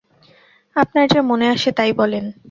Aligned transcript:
আপনার 0.75 1.05
যা 1.07 1.21
মনে 1.21 1.45
আসে 1.47 1.69
তাই 1.71 1.91
বলেন। 1.93 2.25